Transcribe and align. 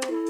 Bye. 0.00 0.23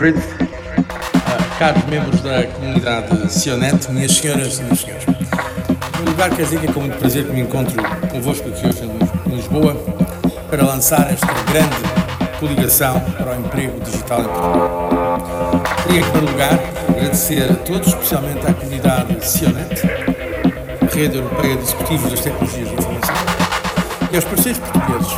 Manfred. 0.00 0.16
Uh, 0.16 1.58
caros 1.58 1.84
membros 1.84 2.20
da 2.22 2.44
comunidade 2.44 3.30
Sionet, 3.30 3.92
minhas 3.92 4.12
senhoras 4.12 4.58
e 4.58 4.62
meus 4.62 4.80
senhores. 4.80 5.04
Em 5.06 6.08
lugar, 6.08 6.30
que 6.30 6.40
é 6.40 6.72
com 6.72 6.80
muito 6.80 6.98
prazer 6.98 7.26
que 7.26 7.32
me 7.32 7.42
encontro 7.42 7.76
convosco 8.10 8.48
aqui 8.48 8.66
hoje 8.66 8.82
em 8.82 9.36
Lisboa 9.36 9.76
para 10.48 10.64
lançar 10.64 11.12
esta 11.12 11.26
grande 11.50 12.38
coligação 12.38 12.98
para 13.18 13.36
o 13.36 13.40
emprego 13.40 13.78
digital 13.80 14.20
em 14.20 14.24
Portugal. 14.24 15.62
Queria, 15.82 16.00
em 16.00 16.04
primeiro 16.04 16.32
lugar, 16.32 16.58
agradecer 16.88 17.50
a 17.50 17.54
todos, 17.56 17.88
especialmente 17.88 18.46
à 18.46 18.54
comunidade 18.54 19.26
Sionet, 19.26 19.82
Rede 20.94 21.18
Europeia 21.18 21.56
de 21.56 21.62
Executivos 21.62 22.10
das 22.10 22.20
Tecnologias 22.20 22.68
de 22.68 22.74
Informação, 22.74 23.14
e 24.10 24.16
aos 24.16 24.24
parceiros 24.24 24.60
portugueses 24.60 25.12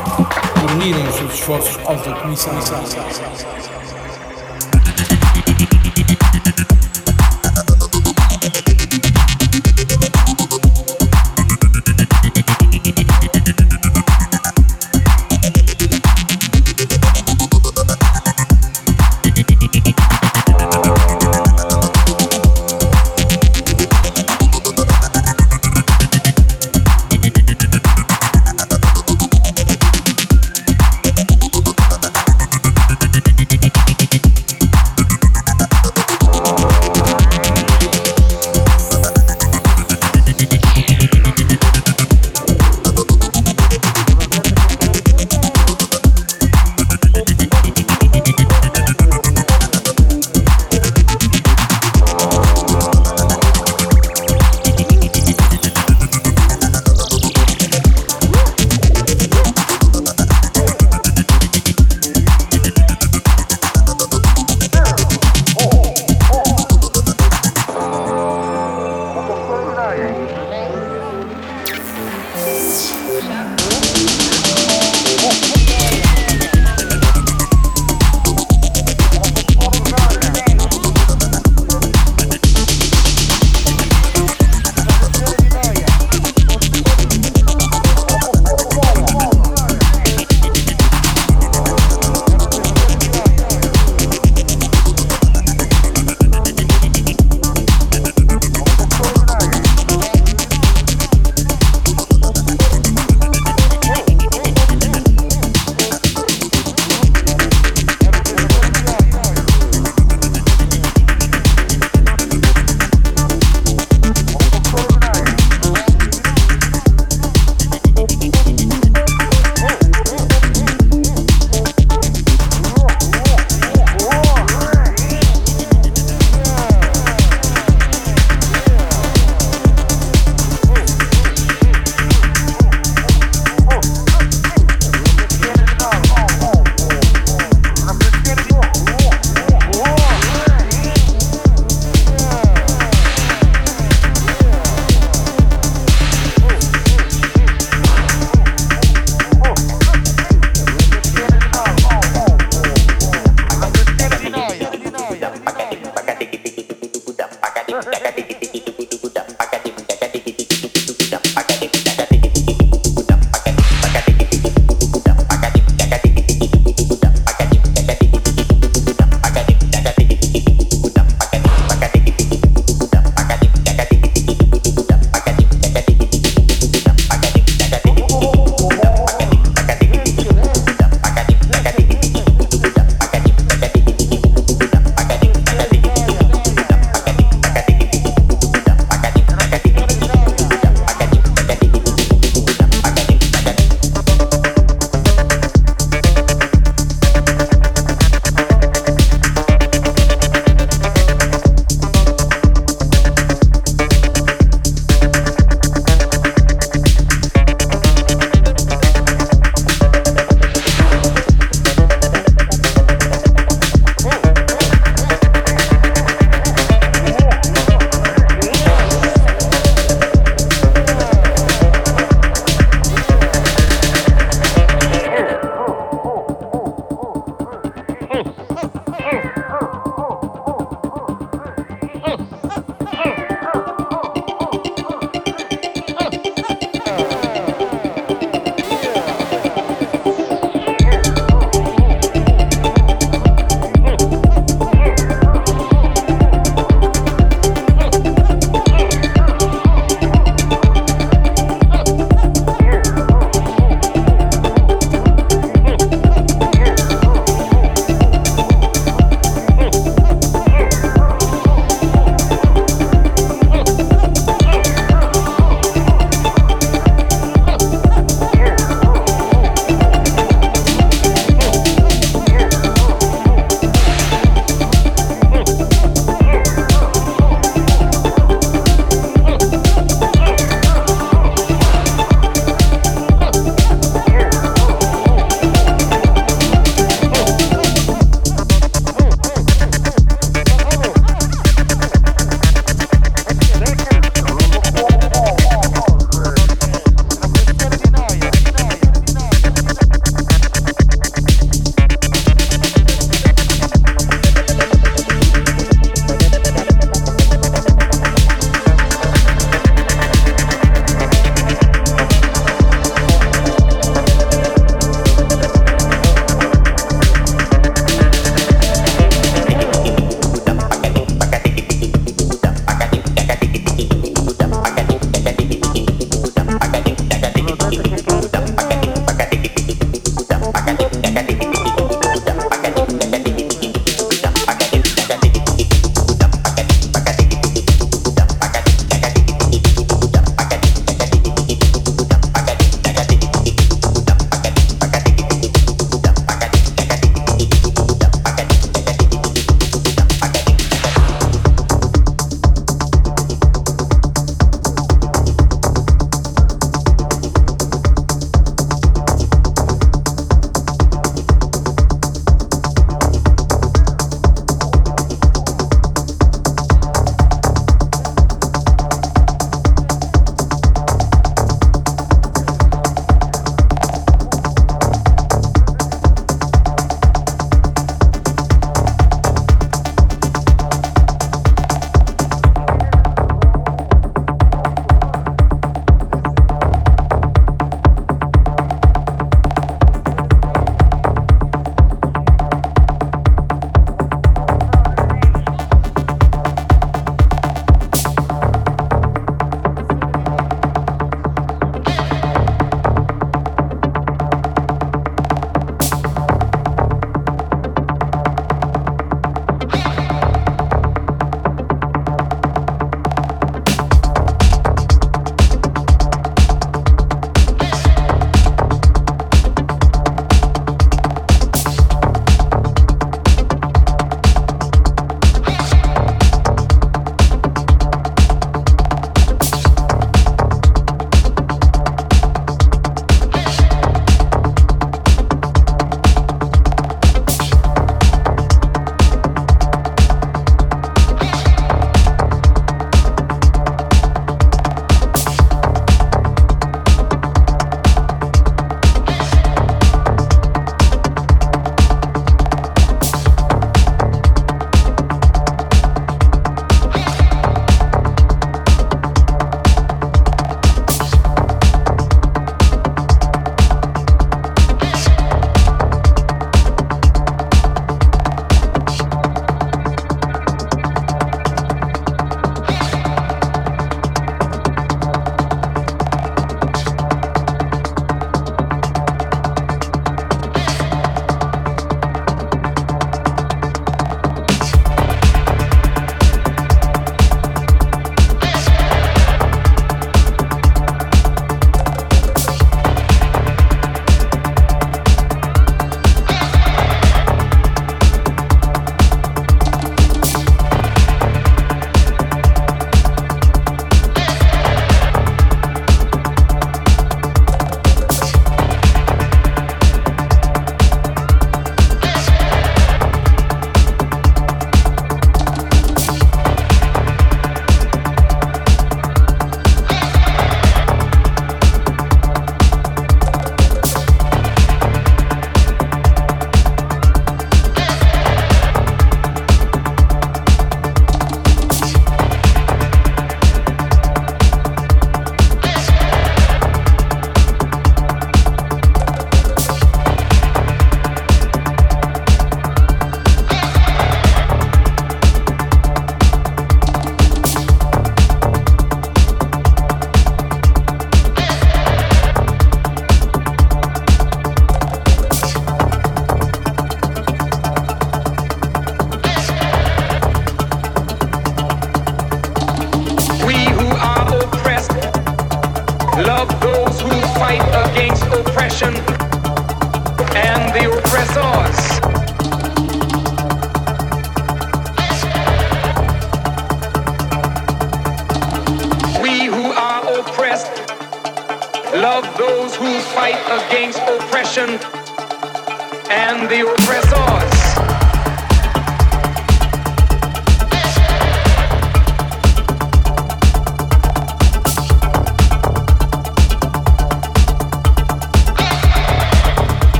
por 0.60 0.70
unirem 0.72 1.06
os 1.06 1.14
seus 1.14 1.34
esforços 1.34 1.78
aos 1.86 2.02
da 2.04 2.14
Comissão. 2.14 3.81